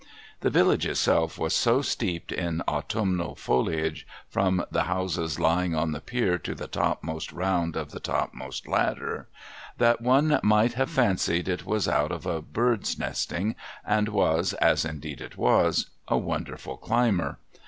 [0.39, 6.01] The village itself was so steeped in autumnal foliage, from the houses lying on the
[6.01, 9.27] pier to the topmost round of the top most ladder,
[9.77, 13.53] that one might have fancied it was out a bird's nesting,
[13.85, 17.37] and was (as indeed it was) a wonderful climber.